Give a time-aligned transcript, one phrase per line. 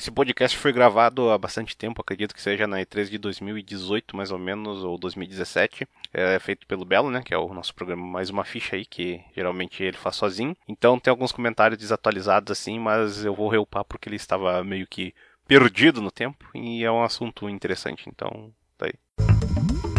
[0.00, 4.30] Esse podcast foi gravado há bastante tempo, acredito que seja na E3 de 2018, mais
[4.30, 5.86] ou menos, ou 2017.
[6.10, 7.20] É feito pelo Belo, né?
[7.22, 10.56] Que é o nosso programa Mais Uma Ficha aí, que geralmente ele faz sozinho.
[10.66, 15.14] Então tem alguns comentários desatualizados assim, mas eu vou reupar porque ele estava meio que
[15.46, 19.89] perdido no tempo e é um assunto interessante, então tá aí.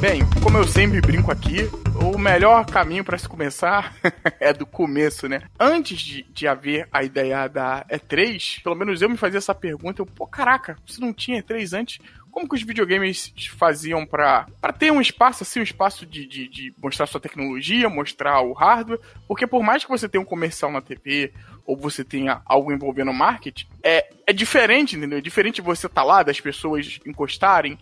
[0.00, 1.68] Bem, como eu sempre brinco aqui,
[2.00, 3.96] o melhor caminho para se começar
[4.38, 5.42] é do começo, né?
[5.58, 10.00] Antes de, de haver a ideia da E3, pelo menos eu me fazia essa pergunta,
[10.00, 11.98] eu, pô, caraca, você não tinha E3 antes?
[12.30, 14.46] Como que os videogames faziam para
[14.78, 19.00] ter um espaço assim, um espaço de, de, de mostrar sua tecnologia, mostrar o hardware?
[19.26, 21.32] Porque por mais que você tenha um comercial na TV
[21.66, 25.18] ou você tenha algo envolvendo marketing, é, é diferente, entendeu?
[25.18, 27.76] É diferente você estar tá lá, das pessoas encostarem,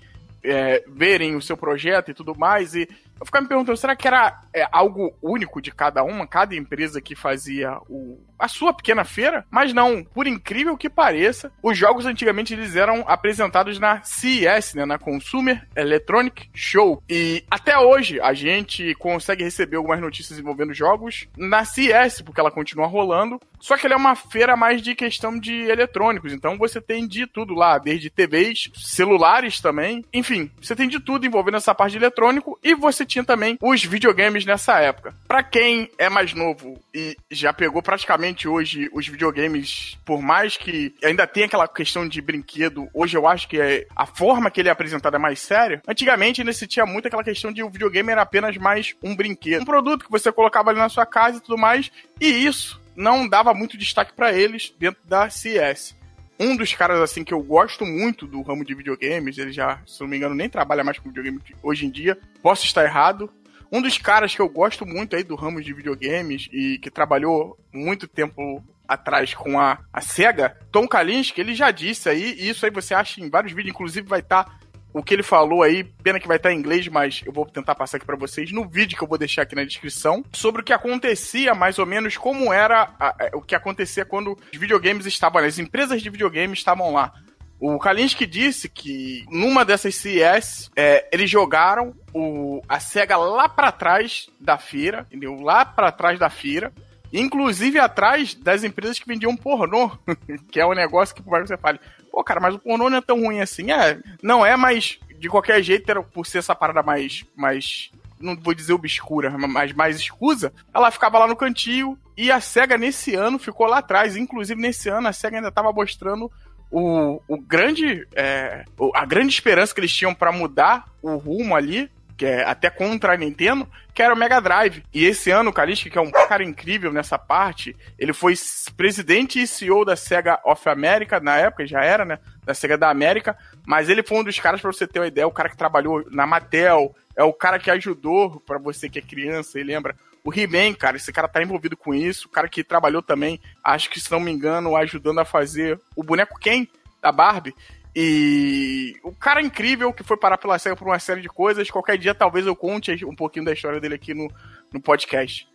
[0.47, 2.75] é, verem o seu projeto e tudo mais.
[2.75, 6.55] E eu ficava me perguntando, será que era é, algo único de cada uma, cada
[6.55, 9.45] empresa que fazia o, a sua pequena feira?
[9.51, 14.85] Mas não, por incrível que pareça, os jogos antigamente eles eram apresentados na CES, né,
[14.85, 17.03] na Consumer Electronic Show.
[17.09, 22.51] E até hoje a gente consegue receber algumas notícias envolvendo jogos na CES, porque ela
[22.51, 23.41] continua rolando.
[23.59, 27.27] Só que ela é uma feira mais de questão de eletrônicos, então você tem de
[27.27, 31.99] tudo lá, desde TVs, celulares também, enfim, você tem de tudo envolvendo essa parte de
[31.99, 35.15] eletrônico e você tinha também os videogames nessa época.
[35.27, 40.95] Para quem é mais novo e já pegou praticamente hoje os videogames, por mais que
[41.03, 44.69] ainda tenha aquela questão de brinquedo, hoje eu acho que é a forma que ele
[44.69, 45.83] é apresentado é mais séria.
[45.87, 49.63] Antigamente ainda se tinha muito aquela questão de o videogame era apenas mais um brinquedo,
[49.63, 53.29] um produto que você colocava ali na sua casa e tudo mais, e isso não
[53.29, 55.95] dava muito destaque para eles dentro da CS
[56.39, 60.01] um dos caras assim que eu gosto muito do ramo de videogames, ele já, se
[60.01, 62.19] não me engano, nem trabalha mais com videogame hoje em dia.
[62.43, 63.31] Posso estar errado.
[63.73, 67.59] Um dos caras que eu gosto muito aí do ramo de videogames e que trabalhou
[67.73, 72.65] muito tempo atrás com a, a SEGA, Tom Kalinske, ele já disse aí, e isso
[72.65, 74.59] aí você acha em vários vídeos, inclusive vai estar tá
[74.99, 77.75] o que ele falou aí, pena que vai estar em inglês, mas eu vou tentar
[77.75, 80.65] passar aqui para vocês no vídeo que eu vou deixar aqui na descrição, sobre o
[80.65, 85.05] que acontecia, mais ou menos, como era a, a, o que acontecia quando os videogames
[85.05, 87.13] estavam, as empresas de videogames estavam lá.
[87.61, 93.73] O Kalinski disse que numa dessas CES, é, eles jogaram o, a SEGA lá para
[93.73, 95.39] trás da feira, entendeu?
[95.41, 96.73] Lá para trás da feira.
[97.13, 99.91] Inclusive atrás das empresas que vendiam pornô,
[100.51, 101.79] que é um negócio que por você fale,
[102.17, 103.71] pô, cara, mas o pornô não é tão ruim assim.
[103.71, 108.35] É, não é, mas de qualquer jeito, era por ser essa parada mais, mais não
[108.35, 113.15] vou dizer obscura, mas mais escusa, ela ficava lá no cantinho e a SEGA nesse
[113.15, 114.17] ano ficou lá atrás.
[114.17, 116.33] Inclusive, nesse ano, a SEGA ainda estava mostrando
[116.71, 118.09] o, o grande.
[118.15, 122.71] É, a grande esperança que eles tinham para mudar o rumo ali que é até
[122.71, 124.83] contra a Nintendo, que era o Mega Drive.
[124.93, 128.35] E esse ano, o Kaliski, que é um cara incrível nessa parte, ele foi
[128.77, 132.19] presidente e CEO da Sega of America, na época já era, né?
[132.45, 135.27] Da Sega da América, mas ele foi um dos caras, pra você ter uma ideia,
[135.27, 139.03] o cara que trabalhou na Mattel, é o cara que ajudou, para você que é
[139.03, 142.65] criança e lembra, o He-Man, cara, esse cara tá envolvido com isso, o cara que
[142.65, 146.67] trabalhou também, acho que se não me engano, ajudando a fazer o boneco Ken
[147.01, 147.55] da Barbie.
[147.99, 151.71] E o cara incrível que foi parar pela SEGA por uma série de coisas.
[151.71, 154.31] Qualquer dia talvez eu conte um pouquinho da história dele aqui no,
[154.71, 155.49] no podcast.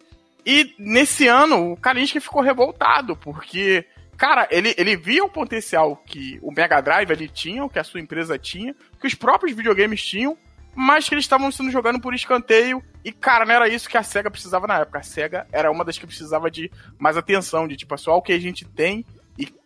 [0.43, 3.85] E nesse ano o Kalinski ficou revoltado, porque,
[4.17, 7.83] cara, ele, ele via o potencial que o Mega Drive ali tinha, o que a
[7.83, 10.35] sua empresa tinha, que os próprios videogames tinham,
[10.73, 12.83] mas que eles estavam sendo jogando por escanteio.
[13.05, 14.97] E, cara, não era isso que a SEGA precisava na época.
[14.97, 18.33] A SEGA era uma das que precisava de mais atenção, de tipo, só o que
[18.33, 19.05] a gente tem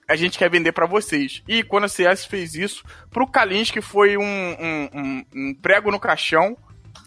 [0.07, 1.43] a gente quer vender para vocês.
[1.47, 5.99] E quando a CS fez isso, pro Kalinski foi um, um, um, um, prego no
[5.99, 6.57] caixão.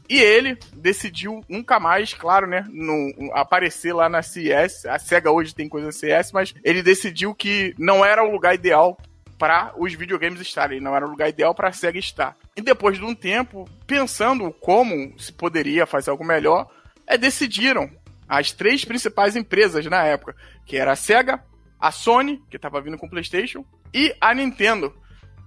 [0.08, 4.86] E ele decidiu nunca mais, claro, né, no, aparecer lá na CS.
[4.86, 8.98] A SEGA hoje tem coisa CS, mas ele decidiu que não era o lugar ideal
[9.38, 12.36] para os videogames estarem, não era o lugar ideal para a SEGA estar.
[12.56, 16.68] E depois de um tempo, pensando como se poderia fazer algo melhor,
[17.06, 17.88] é, decidiram
[18.28, 20.34] as três principais empresas na época,
[20.66, 21.42] que era a SEGA,
[21.78, 24.94] a Sony, que tava vindo com o PlayStation, e a Nintendo.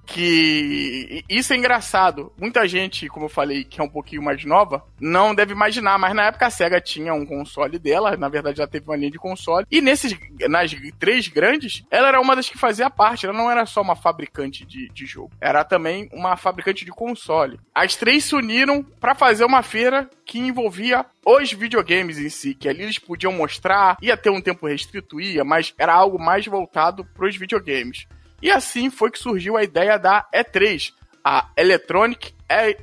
[0.05, 2.31] Que isso é engraçado.
[2.37, 6.13] Muita gente, como eu falei, que é um pouquinho mais nova, não deve imaginar, mas
[6.13, 9.17] na época a SEGA tinha um console dela, na verdade já teve uma linha de
[9.17, 10.15] console, e nesses,
[10.49, 13.95] nas três grandes, ela era uma das que fazia parte, ela não era só uma
[13.95, 17.59] fabricante de, de jogo, era também uma fabricante de console.
[17.73, 22.67] As três se uniram para fazer uma feira que envolvia os videogames em si, que
[22.67, 27.05] ali eles podiam mostrar, ia ter um tempo restrito, ia, mas era algo mais voltado
[27.05, 28.07] para os videogames.
[28.41, 30.93] E assim foi que surgiu a ideia da E3,
[31.23, 32.33] a Electronic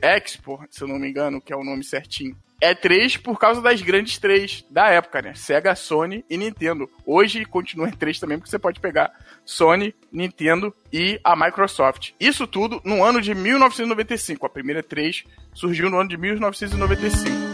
[0.01, 2.37] Expo, se eu não me engano, que é o nome certinho.
[2.61, 5.33] E3 por causa das grandes três da época, né?
[5.35, 6.91] Sega, Sony e Nintendo.
[7.07, 9.13] Hoje continua E3 também, porque você pode pegar
[9.45, 12.13] Sony, Nintendo e a Microsoft.
[12.19, 14.45] Isso tudo no ano de 1995.
[14.45, 15.25] A primeira E3
[15.55, 17.48] surgiu no ano de 1995.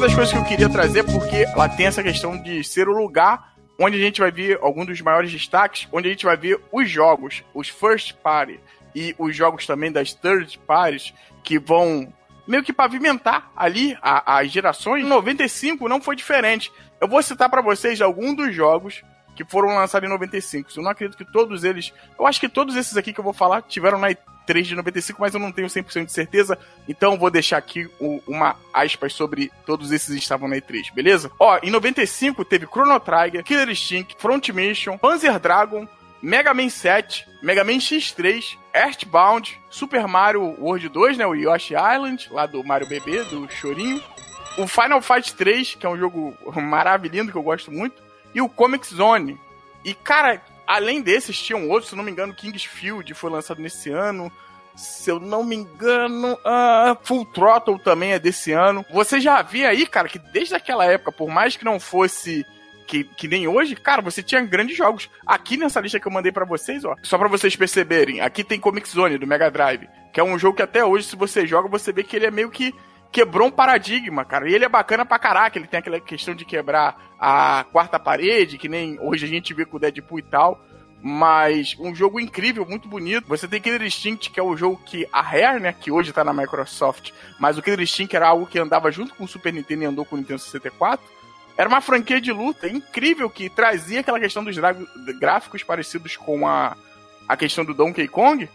[0.00, 3.54] Das coisas que eu queria trazer, porque ela tem essa questão de ser o lugar
[3.78, 6.90] onde a gente vai ver alguns dos maiores destaques, onde a gente vai ver os
[6.90, 8.58] jogos, os first party
[8.94, 12.12] e os jogos também das third parties que vão
[12.46, 15.04] meio que pavimentar ali as gerações.
[15.04, 16.72] Em 95 não foi diferente.
[17.00, 19.02] Eu vou citar para vocês alguns dos jogos
[19.36, 20.70] que foram lançados em 95.
[20.76, 21.92] Eu não acredito que todos eles.
[22.18, 24.10] Eu acho que todos esses aqui que eu vou falar tiveram na
[24.46, 26.58] 3 de 95, mas eu não tenho 100% de certeza,
[26.88, 31.30] então vou deixar aqui o, uma aspas sobre todos esses estavam na E3, beleza?
[31.38, 35.88] Ó, em 95 teve Chrono Trigger, Killer Instinct, Front Mission, Panzer Dragon,
[36.22, 42.28] Mega Man 7, Mega Man X3, Earthbound, Super Mario World 2, né, o Yoshi Island,
[42.30, 44.02] lá do Mario Bebê, do Chorinho,
[44.56, 48.02] o Final Fight 3, que é um jogo maravilhoso que eu gosto muito,
[48.34, 49.38] e o Comic Zone.
[49.84, 54.32] E, cara, Além desses, tinham outros, se não me engano, Kingsfield foi lançado nesse ano.
[54.74, 58.84] Se eu não me engano, uh, Full Throttle também é desse ano.
[58.90, 62.44] Você já via aí, cara, que desde aquela época, por mais que não fosse
[62.86, 65.08] que, que, nem hoje, cara, você tinha grandes jogos.
[65.26, 68.60] Aqui nessa lista que eu mandei para vocês, ó, só para vocês perceberem, aqui tem
[68.60, 71.68] Comic Zone do Mega Drive, que é um jogo que até hoje, se você joga,
[71.68, 72.74] você vê que ele é meio que
[73.14, 74.50] quebrou um paradigma, cara.
[74.50, 75.56] E ele é bacana pra caraca.
[75.56, 79.64] Ele tem aquela questão de quebrar a quarta parede, que nem hoje a gente vê
[79.64, 80.60] com o Deadpool e tal.
[81.00, 83.28] Mas um jogo incrível, muito bonito.
[83.28, 86.24] Você tem Killer Instinct, que é o jogo que a Rare, né, que hoje tá
[86.24, 89.84] na Microsoft, mas o Killer Instinct era algo que andava junto com o Super Nintendo
[89.84, 91.06] e andou com o Nintendo 64.
[91.56, 94.56] Era uma franquia de luta incrível que trazia aquela questão dos
[95.20, 96.76] gráficos parecidos com a,
[97.28, 98.48] a questão do Donkey Kong.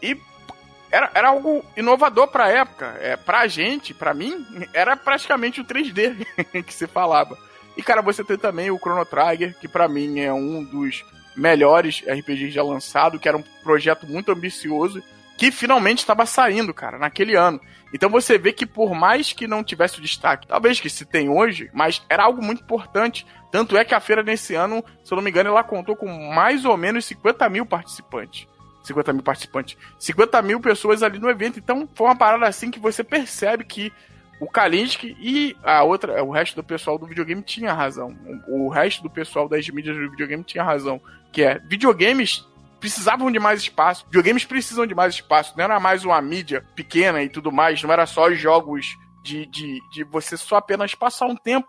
[0.00, 0.16] E
[0.96, 2.96] era, era algo inovador pra época.
[3.00, 6.26] É, pra gente, pra mim, era praticamente o 3D
[6.64, 7.36] que se falava.
[7.76, 11.04] E, cara, você tem também o Chrono Trigger, que para mim é um dos
[11.36, 15.02] melhores RPGs já lançado, que era um projeto muito ambicioso,
[15.36, 17.60] que finalmente estava saindo, cara, naquele ano.
[17.92, 21.28] Então você vê que por mais que não tivesse o destaque, talvez que se tem
[21.28, 23.26] hoje, mas era algo muito importante.
[23.52, 26.08] Tanto é que a feira nesse ano, se eu não me engano, ela contou com
[26.32, 28.48] mais ou menos 50 mil participantes.
[28.86, 29.76] 50 mil participantes.
[29.98, 31.58] 50 mil pessoas ali no evento.
[31.58, 33.92] Então, foi uma parada assim que você percebe que
[34.38, 38.16] o Kalinski e a outra, o resto do pessoal do videogame tinha razão.
[38.48, 41.00] O, resto do pessoal das mídias do videogame tinha razão.
[41.32, 42.46] Que é, videogames
[42.78, 44.04] precisavam de mais espaço.
[44.06, 45.54] Videogames precisam de mais espaço.
[45.56, 47.82] Não era mais uma mídia pequena e tudo mais.
[47.82, 51.68] Não era só jogos de, de, de você só apenas passar um tempo.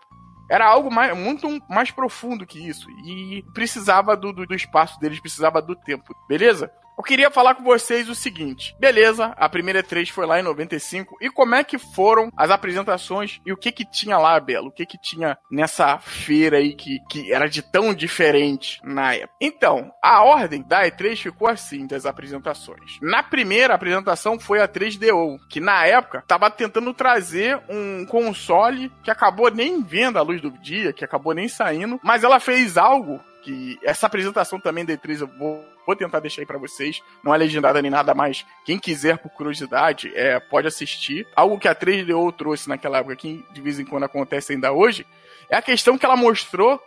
[0.50, 2.88] Era algo mais, muito mais profundo que isso.
[3.04, 6.14] E precisava do, do, do espaço deles, precisava do tempo.
[6.28, 6.70] Beleza?
[6.98, 8.74] Eu queria falar com vocês o seguinte.
[8.76, 11.16] Beleza, a primeira E3 foi lá em 95.
[11.20, 14.66] E como é que foram as apresentações e o que que tinha lá, Belo?
[14.66, 19.36] O que que tinha nessa feira aí que, que era de tão diferente na época?
[19.40, 22.98] Então, a ordem da E3 ficou assim, das apresentações.
[23.00, 29.10] Na primeira apresentação foi a 3DO, que na época tava tentando trazer um console que
[29.10, 33.20] acabou nem vendo a luz do dia, que acabou nem saindo, mas ela fez algo
[33.42, 37.02] que essa apresentação também da E3 eu vou, vou tentar deixar aí para vocês.
[37.24, 41.26] Não é legendada nem nada, mas quem quiser por curiosidade é, pode assistir.
[41.34, 45.06] Algo que a 3DO trouxe naquela época, que de vez em quando acontece ainda hoje,
[45.48, 46.78] é a questão que ela mostrou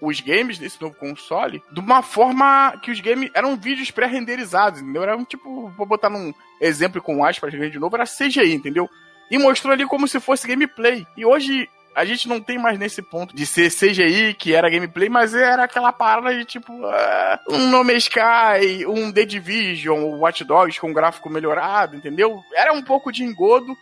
[0.00, 5.04] os games desse novo console de uma forma que os games eram vídeos pré-renderizados, entendeu?
[5.04, 8.90] Era um tipo, vou botar num exemplo com aspas de novo, era CGI, entendeu?
[9.30, 11.06] E mostrou ali como se fosse gameplay.
[11.16, 15.08] E hoje a gente não tem mais nesse ponto de ser CGI, que era gameplay,
[15.08, 20.20] mas era aquela parada de tipo uh, um No Man's Sky, um The Division, o
[20.20, 22.42] Watch Dogs com gráfico melhorado, entendeu?
[22.54, 23.76] Era um pouco de engodo,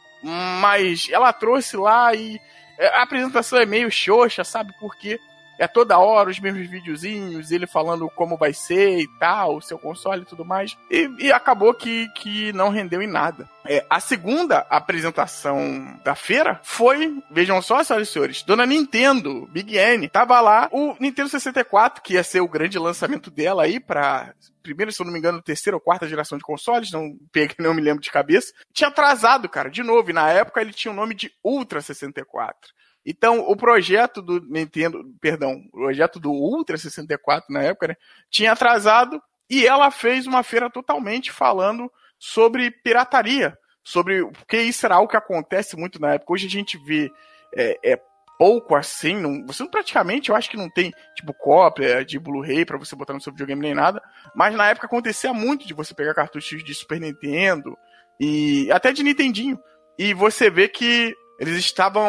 [0.60, 2.40] mas ela trouxe lá e
[2.78, 4.72] eh, a apresentação é meio xoxa, sabe?
[4.78, 5.18] Porque
[5.58, 9.78] é toda hora os mesmos videozinhos, ele falando como vai ser e tal, o seu
[9.78, 10.76] console e tudo mais.
[10.90, 13.48] E, e acabou que, que não rendeu em nada.
[13.68, 19.76] É, a segunda apresentação da feira foi, vejam só, senhoras e senhores, Dona Nintendo, Big
[19.76, 24.34] N, tava lá o Nintendo 64, que ia ser o grande lançamento dela aí pra
[24.62, 27.72] primeira, se eu não me engano, terceira ou quarta geração de consoles, não peguei, não
[27.72, 28.52] me lembro de cabeça.
[28.72, 32.74] Tinha atrasado, cara, de novo, e na época ele tinha o nome de Ultra 64.
[33.04, 37.94] Então, o projeto do Nintendo, perdão, o projeto do Ultra 64 na época, né,
[38.28, 41.88] tinha atrasado e ela fez uma feira totalmente falando
[42.26, 46.32] sobre pirataria, sobre porque isso era algo que acontece muito na época.
[46.32, 47.08] Hoje a gente vê
[47.54, 48.00] é, é
[48.36, 52.76] pouco assim, não, você praticamente, eu acho que não tem tipo cópia de Blu-ray para
[52.76, 54.02] você botar no seu videogame nem nada,
[54.34, 57.78] mas na época acontecia muito de você pegar cartuchos de Super Nintendo
[58.20, 59.58] e até de Nintendinho
[59.96, 62.04] e você vê que eles estavam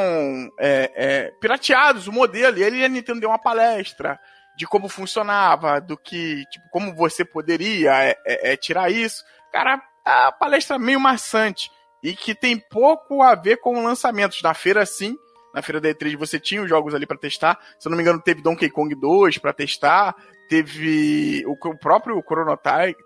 [0.59, 4.19] é, é, pirateados o modelo e ele a Nintendo deu uma palestra
[4.57, 9.79] de como funcionava, do que tipo como você poderia é, é, é tirar isso, cara,
[10.07, 11.69] a palestra meio maçante
[12.01, 15.17] e que tem pouco a ver com lançamentos na feira sim
[15.57, 17.57] na feira da E3 você tinha os jogos ali para testar.
[17.79, 20.15] Se eu não me engano, teve Donkey Kong 2 para testar.
[20.47, 22.55] Teve o, próprio Chrono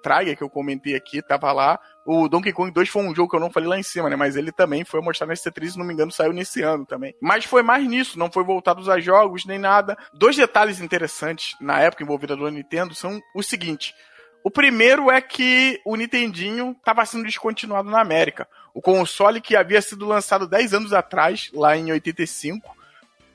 [0.03, 1.79] Trigger que eu comentei aqui, tava lá.
[2.05, 4.17] O Donkey Kong 2 foi um jogo que eu não falei lá em cima, né?
[4.17, 7.15] Mas ele também foi mostrado na C3, se não me engano, saiu nesse ano também.
[7.21, 9.97] Mas foi mais nisso, não foi voltado a jogos nem nada.
[10.13, 13.95] Dois detalhes interessantes na época envolvida do Nintendo são o seguinte:
[14.43, 18.47] o primeiro é que o Nintendinho estava sendo descontinuado na América.
[18.73, 22.75] O console que havia sido lançado 10 anos atrás, lá em 85,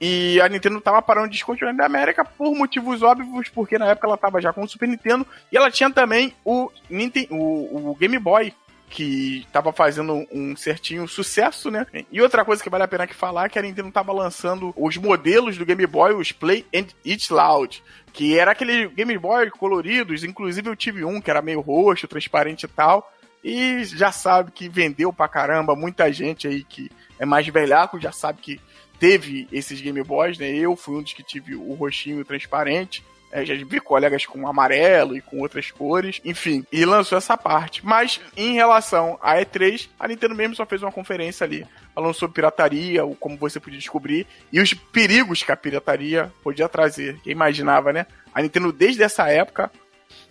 [0.00, 4.06] e a Nintendo estava parando de descontinuar na América por motivos óbvios, porque na época
[4.06, 7.94] ela estava já com o Super Nintendo e ela tinha também o, Nintendo, o, o
[7.94, 8.52] Game Boy,
[8.88, 11.86] que estava fazendo um certinho sucesso, né?
[12.10, 14.72] E outra coisa que vale a pena aqui falar é que a Nintendo estava lançando
[14.76, 19.50] os modelos do Game Boy, os Play and It Loud, que era aquele Game Boy
[19.50, 23.12] coloridos, inclusive eu tive um que era meio roxo, transparente e tal,
[23.42, 28.12] e já sabe que vendeu pra caramba, muita gente aí que é mais velhaco já
[28.12, 28.60] sabe que
[28.98, 30.48] teve esses Game Boys, né?
[30.50, 33.04] Eu fui um dos que tive o roxinho transparente.
[33.32, 37.84] É, já vi colegas com amarelo e com outras cores, enfim, e lançou essa parte.
[37.84, 42.34] Mas em relação à E3, a Nintendo mesmo só fez uma conferência ali, falando sobre
[42.34, 47.18] pirataria, como você podia descobrir e os perigos que a pirataria podia trazer.
[47.22, 48.06] Quem imaginava, né?
[48.32, 49.70] A Nintendo desde essa época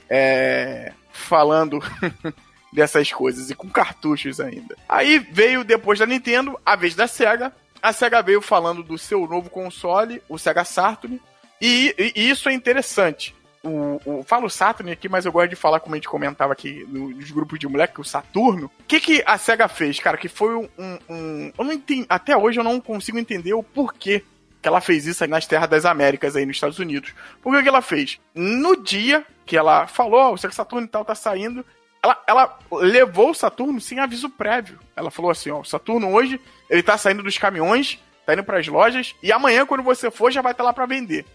[0.09, 1.79] é, falando
[2.71, 4.75] dessas coisas e com cartuchos ainda.
[4.87, 7.53] Aí veio depois da Nintendo a vez da Sega.
[7.81, 11.21] A Sega veio falando do seu novo console, o Sega Saturn,
[11.61, 13.35] e, e isso é interessante.
[13.65, 16.85] O, o, falo Saturn aqui, mas eu gosto de falar como a gente comentava aqui
[16.87, 18.67] nos grupos de moleque, o Saturno.
[18.67, 20.17] O que, que a SEGA fez, cara?
[20.17, 20.69] Que foi um.
[21.09, 24.23] um eu não entendi, até hoje eu não consigo entender o porquê
[24.61, 27.13] que ela fez isso aí nas terras das Américas, aí nos Estados Unidos.
[27.41, 28.19] Por que, que ela fez?
[28.35, 31.65] No dia que ela falou, oh, o Sega Saturno e tal tá saindo,
[32.03, 34.79] ela, ela levou o Saturno sem aviso prévio.
[34.95, 38.59] Ela falou assim: ó, o Saturno hoje ele tá saindo dos caminhões, tá indo para
[38.59, 41.25] as lojas, e amanhã, quando você for, já vai estar tá lá para vender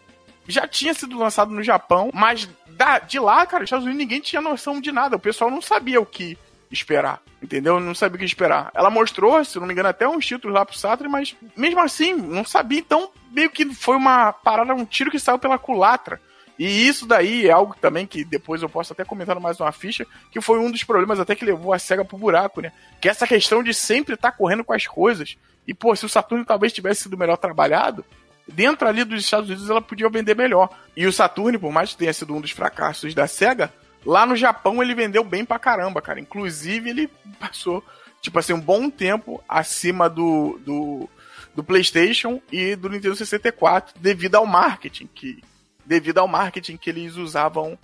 [0.51, 4.43] já tinha sido lançado no Japão, mas da, de lá, cara, Estados Unidos ninguém tinha
[4.43, 5.17] noção de nada.
[5.17, 6.37] O pessoal não sabia o que
[6.71, 7.81] esperar, entendeu?
[7.81, 8.71] Não sabia o que esperar.
[8.75, 12.15] Ela mostrou, se não me engano, até uns títulos lá pro Saturn, mas mesmo assim,
[12.15, 12.79] não sabia.
[12.79, 16.21] Então, meio que foi uma parada, um tiro que saiu pela culatra.
[16.59, 20.07] E isso daí é algo também que depois eu posso até comentar mais uma ficha,
[20.31, 22.71] que foi um dos problemas até que levou a SEGA pro buraco, né?
[23.01, 25.39] Que é essa questão de sempre estar tá correndo com as coisas.
[25.67, 28.05] E, pô, se o Saturno talvez tivesse sido melhor trabalhado,
[28.51, 30.69] dentro ali dos Estados Unidos ela podia vender melhor.
[30.97, 33.73] E o Saturn, por mais que tenha sido um dos fracassos da SEGA,
[34.05, 36.21] lá no Japão ele vendeu bem pra caramba, cara.
[36.21, 37.85] Inclusive ele passou,
[38.21, 41.09] tipo assim, um bom tempo acima do, do,
[41.55, 45.43] do PlayStation e do Nintendo 64 devido ao marketing que
[45.85, 47.79] devido ao marketing que eles usavam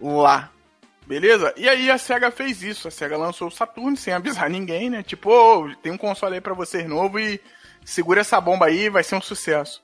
[0.00, 0.50] lá.
[1.06, 1.52] Beleza?
[1.56, 2.88] E aí a SEGA fez isso.
[2.88, 5.02] A SEGA lançou o Saturn sem avisar ninguém, né?
[5.02, 7.40] Tipo, oh, tem um console aí pra vocês novo e
[7.84, 9.82] segura essa bomba aí, vai ser um sucesso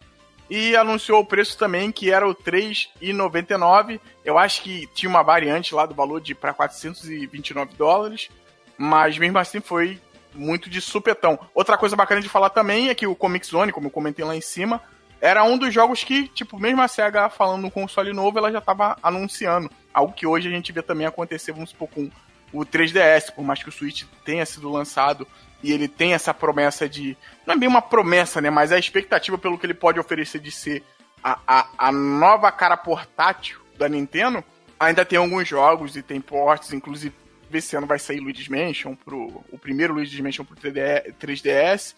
[0.51, 4.01] e anunciou o preço também, que era o 3,99.
[4.25, 8.29] Eu acho que tinha uma variante lá do valor de para 429 dólares,
[8.77, 10.01] mas mesmo assim foi
[10.35, 11.39] muito de supetão.
[11.55, 14.35] Outra coisa bacana de falar também é que o Comic Zone, como eu comentei lá
[14.35, 14.81] em cima,
[15.21, 18.59] era um dos jogos que, tipo, mesmo a SEGA falando no console novo, ela já
[18.59, 19.71] estava anunciando.
[19.93, 22.09] Algo que hoje a gente vê também acontecer, vamos supor, com
[22.53, 25.27] o 3DS, por mais que o Switch tenha sido lançado
[25.63, 27.17] e ele tem essa promessa de.
[27.47, 28.51] Não é bem uma promessa, né?
[28.51, 30.85] Mas a expectativa pelo que ele pode oferecer de ser
[31.23, 34.43] a, a, a nova cara portátil da Nintendo.
[34.79, 37.13] Ainda tem alguns jogos e tem portes, inclusive
[37.53, 39.45] esse ano vai sair Luigi's Mansion pro.
[39.51, 41.95] O primeiro Luigi's Mansion pro 3DS.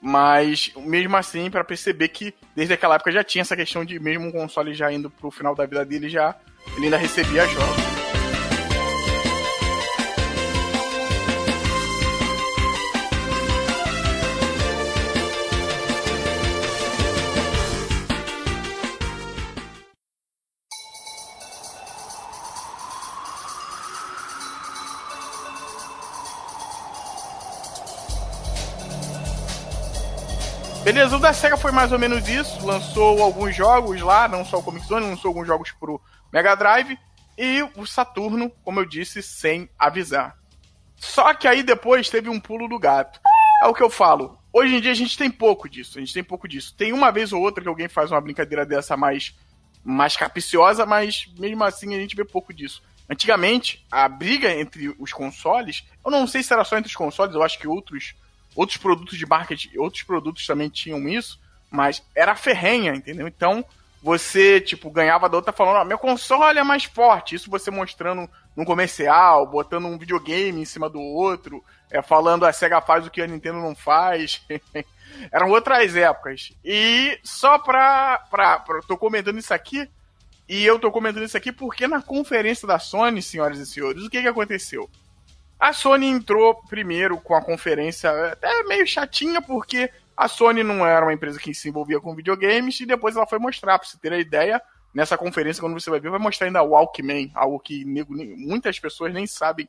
[0.00, 4.26] Mas mesmo assim, para perceber que desde aquela época já tinha essa questão de mesmo
[4.26, 6.36] um console já indo pro final da vida dele, já
[6.76, 8.01] ele ainda recebia jogos.
[31.02, 32.64] Beleza, o da SEGA foi mais ou menos isso.
[32.64, 36.00] Lançou alguns jogos lá, não só o Comic Zone, lançou alguns jogos pro
[36.32, 36.96] Mega Drive.
[37.36, 40.38] E o Saturno, como eu disse, sem avisar.
[40.94, 43.18] Só que aí depois teve um pulo do gato.
[43.64, 44.38] É o que eu falo.
[44.52, 45.98] Hoje em dia a gente tem pouco disso.
[45.98, 46.72] A gente tem pouco disso.
[46.78, 49.36] Tem uma vez ou outra que alguém faz uma brincadeira dessa mais,
[49.82, 52.80] mais capiciosa, mas mesmo assim a gente vê pouco disso.
[53.10, 57.34] Antigamente, a briga entre os consoles, eu não sei se era só entre os consoles,
[57.34, 58.14] eu acho que outros,
[58.54, 61.40] outros produtos de marketing, outros produtos também tinham isso,
[61.70, 63.26] mas era ferrenha, entendeu?
[63.26, 63.64] Então,
[64.02, 67.36] você, tipo, ganhava da outra falando, ó, meu console é mais forte.
[67.36, 72.52] Isso você mostrando num comercial, botando um videogame em cima do outro, é, falando a
[72.52, 74.42] SEGA faz o que a Nintendo não faz.
[75.30, 76.52] Eram outras épocas.
[76.64, 78.80] E só pra, pra, pra.
[78.82, 79.88] Tô comentando isso aqui.
[80.48, 84.10] E eu tô comentando isso aqui porque na conferência da Sony, senhoras e senhores, o
[84.10, 84.90] que que aconteceu?
[85.62, 91.06] A Sony entrou primeiro com a conferência até meio chatinha, porque a Sony não era
[91.06, 94.12] uma empresa que se envolvia com videogames e depois ela foi mostrar, pra você ter
[94.12, 94.60] a ideia,
[94.92, 99.24] nessa conferência, quando você vai ver, vai mostrar ainda Walkman, algo que muitas pessoas nem
[99.24, 99.68] sabem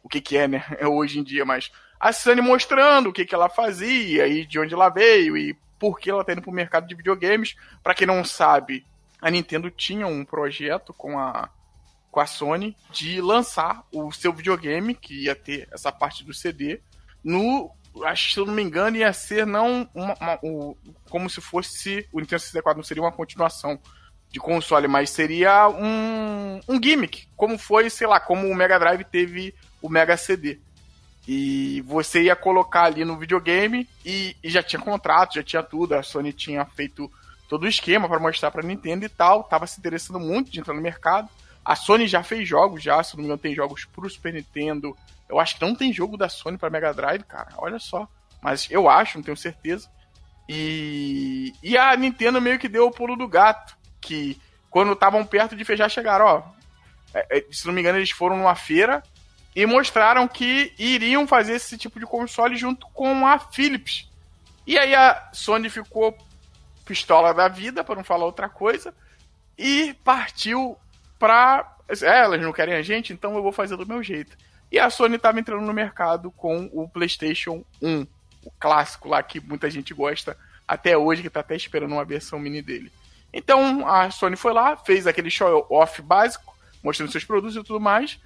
[0.00, 3.34] o que, que é, né, hoje em dia, mas a Sony mostrando o que, que
[3.34, 6.86] ela fazia e de onde ela veio e por que ela tá indo pro mercado
[6.86, 7.56] de videogames.
[7.82, 8.86] Para quem não sabe,
[9.20, 11.50] a Nintendo tinha um projeto com a,
[12.12, 16.80] com a Sony de lançar o seu videogame, que ia ter essa parte do CD,
[17.24, 20.74] no acho que se eu não me engano, ia ser não uma, uma, um,
[21.10, 23.78] como se fosse o Nintendo 64, não seria uma continuação
[24.30, 29.04] de console, mas seria um, um gimmick, como foi, sei lá, como o Mega Drive
[29.04, 30.60] teve o Mega CD.
[31.26, 35.94] E você ia colocar ali no videogame e, e já tinha contrato, já tinha tudo,
[35.94, 37.10] a Sony tinha feito
[37.48, 40.74] todo o esquema para mostrar para Nintendo e tal, tava se interessando muito de entrar
[40.74, 41.28] no mercado.
[41.64, 44.96] A Sony já fez jogos, já, se não me engano, tem jogos pro Super Nintendo,
[45.32, 47.54] eu acho que não tem jogo da Sony para Mega Drive, cara.
[47.56, 48.06] Olha só.
[48.42, 49.88] Mas eu acho, não tenho certeza.
[50.46, 53.74] E, e a Nintendo meio que deu o pulo do gato.
[53.98, 54.38] Que
[54.68, 56.42] quando estavam perto de fechar, chegaram, ó.
[57.14, 59.02] É, é, se não me engano, eles foram numa feira
[59.56, 64.10] e mostraram que iriam fazer esse tipo de console junto com a Philips.
[64.66, 66.14] E aí a Sony ficou
[66.84, 68.94] pistola da vida, para não falar outra coisa,
[69.56, 70.76] e partiu
[71.22, 71.76] pra.
[71.88, 74.36] É, elas não querem a gente, então eu vou fazer do meu jeito.
[74.72, 78.06] E a Sony estava entrando no mercado com o PlayStation 1,
[78.44, 82.40] o clássico lá que muita gente gosta até hoje, que está até esperando uma versão
[82.40, 82.90] mini dele.
[83.32, 88.18] Então a Sony foi lá, fez aquele show-off básico, mostrando seus produtos e tudo mais.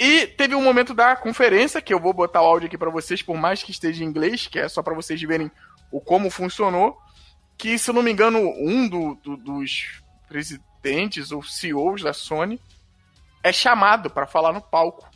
[0.00, 3.22] E teve um momento da conferência, que eu vou botar o áudio aqui para vocês,
[3.22, 5.48] por mais que esteja em inglês, que é só para vocês verem
[5.92, 6.98] o como funcionou.
[7.56, 10.02] Que, se eu não me engano, um do, do, dos
[10.82, 12.60] presidentes ou CEOs da Sony
[13.42, 15.08] é chamado para falar no palco.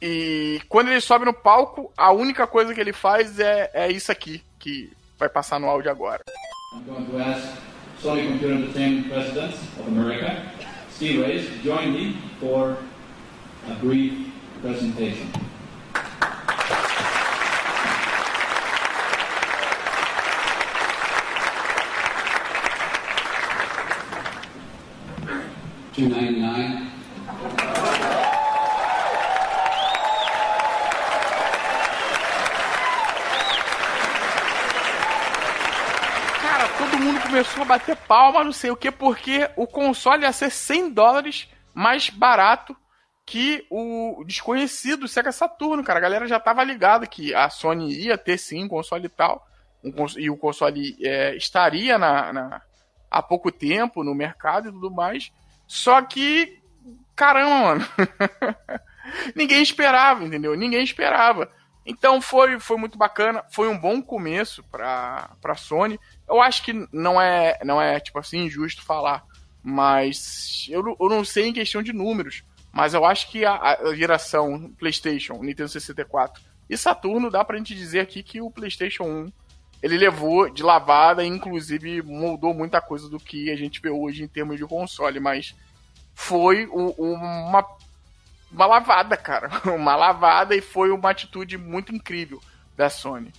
[0.00, 4.12] E quando ele sobe no palco, a única coisa que ele faz é, é isso
[4.12, 6.22] aqui, que vai passar no áudio agora.
[6.72, 7.58] I'm going to ask
[8.00, 10.42] Sony Computer Entertainment President of America,
[10.90, 12.76] Steve Reyes, to join me for
[13.68, 14.32] a brief
[14.62, 15.26] presentation.
[26.00, 26.90] Two ninety nine.
[37.26, 41.48] começou a bater palma, não sei o que, porque o console ia ser 100 dólares
[41.74, 42.74] mais barato
[43.26, 45.98] que o desconhecido Sega Saturno, cara.
[45.98, 49.46] A galera já tava ligada que a Sony ia ter sim um console e tal.
[49.84, 52.62] Um e o console é, estaria na, na,
[53.10, 55.30] há pouco tempo no mercado e tudo mais.
[55.70, 56.60] Só que,
[57.14, 57.88] caramba, mano.
[59.36, 60.56] Ninguém esperava, entendeu?
[60.56, 61.48] Ninguém esperava.
[61.86, 65.96] Então foi, foi muito bacana, foi um bom começo para pra Sony.
[66.28, 69.24] Eu acho que não é, não é tipo assim, injusto falar,
[69.62, 73.94] mas eu, eu não sei em questão de números, mas eu acho que a, a
[73.94, 79.32] geração PlayStation, Nintendo 64 e Saturno dá pra gente dizer aqui que o PlayStation 1
[79.82, 84.22] ele levou de lavada e inclusive moldou muita coisa do que a gente vê hoje
[84.22, 85.54] em termos de console, mas
[86.14, 87.64] foi o, uma
[88.52, 89.48] uma lavada, cara.
[89.72, 92.40] Uma lavada e foi uma atitude muito incrível
[92.76, 93.32] da Sony.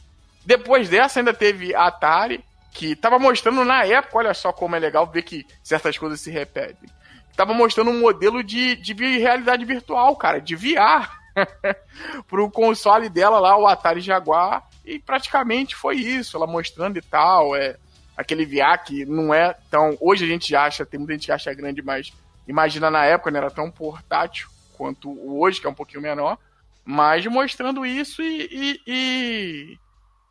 [0.46, 4.80] Depois dessa, ainda teve a Atari, que tava mostrando na época, olha só como é
[4.80, 6.90] legal ver que certas coisas se repetem.
[7.36, 11.10] Tava mostrando um modelo de, de realidade virtual, cara, de VR.
[12.28, 14.68] pro console dela lá, o Atari Jaguar.
[14.86, 17.56] E praticamente foi isso, ela mostrando e tal.
[17.56, 17.78] É,
[18.18, 19.98] aquele VR que não é tão.
[20.00, 22.14] Hoje a gente acha, tem muita gente que acha grande, mas
[22.48, 26.38] imagina na época, não era tão portátil quanto o hoje, que é um pouquinho menor,
[26.84, 29.78] mas mostrando isso e, e, e,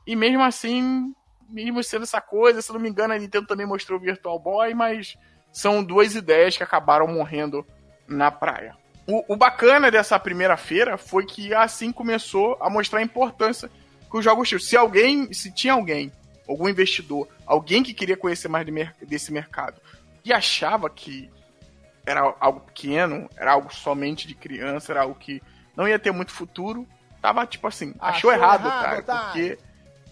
[0.06, 1.14] e mesmo assim,
[1.48, 4.74] mesmo sendo essa coisa, se não me engano, a Nintendo também mostrou o Virtual Boy,
[4.74, 5.16] mas
[5.52, 7.64] são duas ideias que acabaram morrendo
[8.08, 8.76] na praia.
[9.06, 13.70] o, o bacana dessa primeira feira foi que assim começou a mostrar a importância
[14.11, 14.61] que os jogos tinham.
[14.61, 16.12] Se alguém, se tinha alguém,
[16.49, 18.73] algum investidor, alguém que queria conhecer mais de
[19.07, 19.81] desse mercado
[20.25, 21.31] e achava que
[22.05, 25.42] era algo pequeno, era algo somente de criança, era algo que
[25.77, 26.87] não ia ter muito futuro,
[27.23, 29.25] tava tipo assim, achou, achou errado, errado, cara, tá.
[29.25, 29.59] porque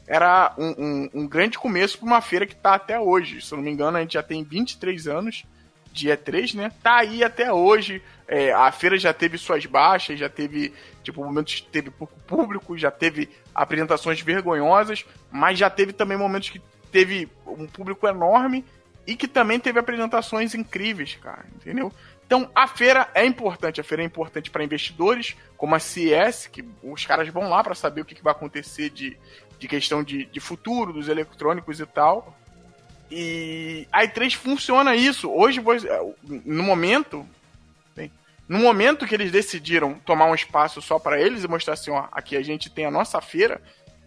[0.07, 3.43] era um, um, um grande começo para uma feira que tá até hoje.
[3.43, 5.45] Se eu não me engano, a gente já tem 23 anos
[5.99, 6.73] de E3, né?
[6.83, 8.03] Tá aí até hoje.
[8.27, 12.77] É, a feira já teve suas baixas, já teve, tipo, momentos que teve pouco público,
[12.77, 16.61] já teve apresentações vergonhosas, mas já teve também momentos que
[16.93, 18.65] teve um público enorme
[19.07, 21.93] e que também teve apresentações incríveis, cara, entendeu?
[22.27, 23.81] Então, a feira é importante.
[23.81, 27.75] A feira é importante para investidores, como a CES, que os caras vão lá para
[27.75, 29.17] saber o que, que, vai acontecer de,
[29.59, 32.38] de questão de, de futuro dos eletrônicos e tal.
[33.11, 35.31] E a E3 funciona isso.
[35.31, 35.63] Hoje,
[36.45, 37.27] no momento,
[38.49, 42.07] no momento que eles decidiram tomar um espaço só para eles e mostrar assim, ó,
[42.11, 43.61] aqui a gente tem a nossa feira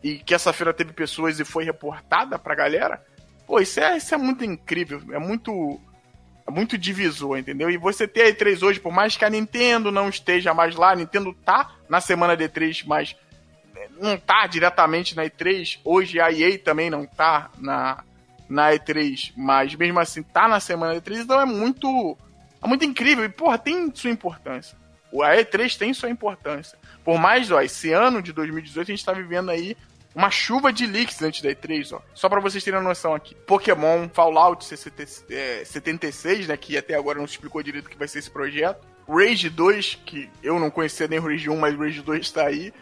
[0.03, 3.03] e que essa feira teve pessoas e foi reportada pra galera,
[3.45, 5.79] pô, isso é, isso é muito incrível, é muito
[6.47, 7.69] é muito divisor, entendeu?
[7.69, 10.91] E você ter a E3 hoje, por mais que a Nintendo não esteja mais lá,
[10.91, 13.15] a Nintendo tá na semana de E3, mas
[13.99, 15.79] não tá diretamente na E3.
[15.83, 18.03] Hoje a EA também não tá na,
[18.51, 22.17] na E3, mas mesmo assim tá na semana da E3, então é muito
[22.61, 24.77] é muito incrível e porra, tem sua importância.
[25.13, 26.77] A E3 tem sua importância.
[27.03, 29.75] Por mais, ó, esse ano de 2018 a gente tá vivendo aí
[30.13, 32.01] uma chuva de leaks antes da E3, ó.
[32.13, 33.33] Só para vocês terem uma noção aqui.
[33.35, 38.19] Pokémon Fallout 76, né, que até agora não se explicou direito o que vai ser
[38.19, 38.85] esse projeto.
[39.07, 42.45] Rage 2, que eu não conhecia nem o Rage 1, mas o Rage 2 está
[42.45, 42.73] aí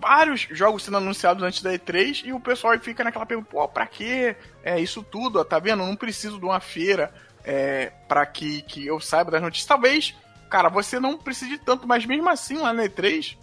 [0.00, 3.86] vários jogos sendo anunciados antes da E3 e o pessoal fica naquela pergunta, pô, pra
[3.86, 5.44] que é, isso tudo?
[5.44, 5.84] Tá vendo?
[5.84, 7.12] Não preciso de uma feira
[7.44, 9.66] é, para que, que eu saiba das notícias.
[9.66, 10.14] Talvez,
[10.48, 13.36] cara, você não precise tanto, mas mesmo assim, lá na E3,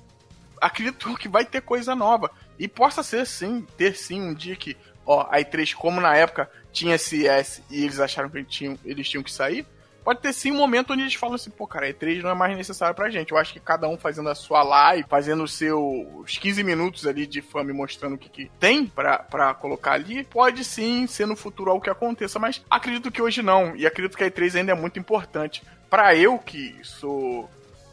[0.62, 2.32] acredito que vai ter coisa nova.
[2.60, 6.50] E possa ser sim, ter sim um dia que, ó, a E3, como na época
[6.72, 9.66] tinha CS e eles acharam que tinham, eles tinham que sair,
[10.08, 12.56] pode ter sim um momento onde eles falam assim, pô, cara, E3 não é mais
[12.56, 13.34] necessário pra gente.
[13.34, 17.28] Eu acho que cada um fazendo a sua live, fazendo os seus 15 minutos ali
[17.28, 21.36] de fama mostrando o que, que tem pra, pra colocar ali, pode sim ser no
[21.36, 23.76] futuro algo que aconteça, mas acredito que hoje não.
[23.76, 25.62] E acredito que a E3 ainda é muito importante.
[25.90, 27.50] Pra eu, que sou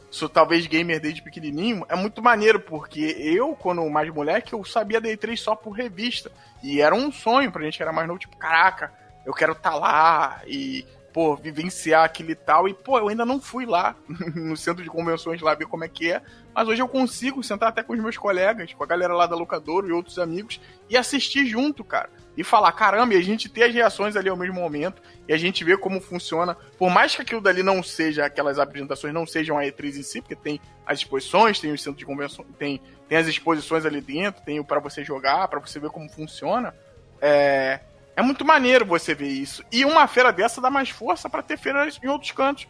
[0.08, 5.00] sou talvez gamer desde pequenininho, é muito maneiro, porque eu, quando mais moleque, eu sabia
[5.00, 6.30] da E3 só por revista.
[6.62, 8.92] E era um sonho pra gente que era mais novo, tipo, caraca,
[9.26, 12.68] eu quero estar tá lá e pô, vivenciar aquilo e tal.
[12.68, 13.94] E, pô, eu ainda não fui lá
[14.34, 16.20] no centro de convenções lá ver como é que é.
[16.52, 19.36] Mas hoje eu consigo sentar até com os meus colegas, com a galera lá da
[19.36, 22.10] locadora e outros amigos, e assistir junto, cara.
[22.36, 25.36] E falar, caramba, e a gente ter as reações ali ao mesmo momento, e a
[25.36, 26.56] gente ver como funciona.
[26.76, 30.20] Por mais que aquilo dali não seja, aquelas apresentações não sejam a E3 em si,
[30.20, 34.42] porque tem as exposições, tem o centro de convenções, tem, tem as exposições ali dentro,
[34.44, 36.74] tem o para você jogar, para você ver como funciona.
[37.22, 37.78] É,
[38.16, 39.64] é muito maneiro você ver isso.
[39.72, 42.66] E uma feira dessa dá mais força para ter feiras em outros cantos.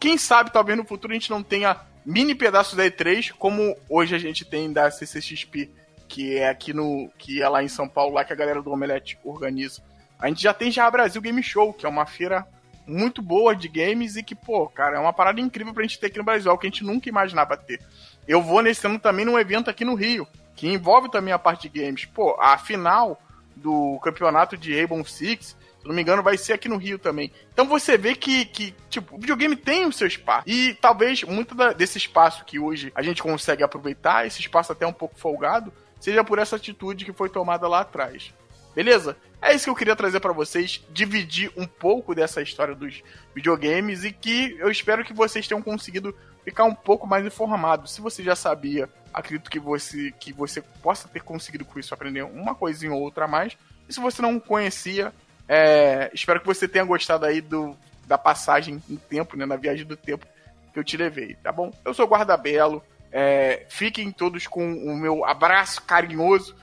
[0.00, 4.14] Quem sabe, talvez no futuro a gente não tenha mini pedaços da E3, como hoje
[4.14, 5.70] a gente tem da CCXP,
[6.08, 7.10] que é aqui no.
[7.18, 9.82] que é lá em São Paulo, lá que a galera do Omelete organiza.
[10.18, 12.46] A gente já tem já a Brasil Game Show, que é uma feira
[12.86, 16.06] muito boa de games e que, pô, cara, é uma parada incrível pra gente ter
[16.06, 17.80] aqui no Brasil, algo que a gente nunca imaginava ter.
[18.26, 21.68] Eu vou nesse ano também num evento aqui no Rio, que envolve também a parte
[21.68, 22.04] de games.
[22.06, 23.20] Pô, a final
[23.56, 27.32] do campeonato de Rainbow Six, se não me engano, vai ser aqui no Rio também.
[27.52, 30.48] Então você vê que, que tipo, o videogame tem o seu espaço.
[30.48, 34.86] E talvez muito da, desse espaço que hoje a gente consegue aproveitar, esse espaço até
[34.86, 38.34] um pouco folgado, seja por essa atitude que foi tomada lá atrás.
[38.74, 39.16] Beleza?
[39.40, 43.02] É isso que eu queria trazer para vocês, dividir um pouco dessa história dos
[43.34, 46.14] videogames e que eu espero que vocês tenham conseguido
[46.46, 47.88] ficar um pouco mais informado.
[47.88, 52.22] Se você já sabia, acredito que você que você possa ter conseguido com isso aprender
[52.22, 53.58] uma coisinha ou outra a mais.
[53.88, 55.12] E se você não conhecia,
[55.48, 59.84] é, espero que você tenha gostado aí do, da passagem em tempo, né, na viagem
[59.84, 60.24] do tempo
[60.72, 61.72] que eu te levei, tá bom?
[61.84, 62.80] Eu sou Guarda Belo.
[63.10, 66.54] É, fiquem todos com o meu abraço carinhoso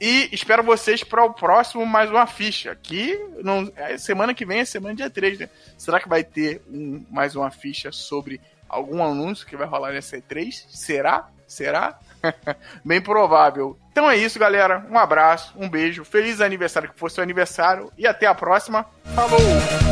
[0.00, 2.76] e espero vocês para o próximo mais uma ficha.
[2.76, 5.48] Que não, é, semana que vem é semana dia 3, né?
[5.76, 8.40] Será que vai ter um, mais uma ficha sobre
[8.72, 10.64] algum anúncio que vai rolar nessa E3?
[10.68, 11.28] Será?
[11.46, 11.98] Será?
[12.84, 13.78] Bem provável.
[13.92, 14.84] Então é isso, galera.
[14.90, 18.86] Um abraço, um beijo, feliz aniversário que fosse seu aniversário e até a próxima.
[19.14, 19.91] Falou!